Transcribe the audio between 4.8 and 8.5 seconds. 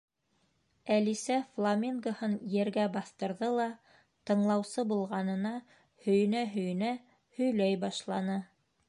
булғанына һөйөнә-һөйөнә һөйләй башланы.